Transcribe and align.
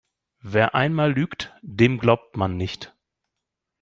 Wer 0.41 0.73
einmal 0.73 1.11
lügt, 1.13 1.53
dem 1.61 1.99
glaubt 1.99 2.35
man 2.35 2.57
nicht. 2.57 2.95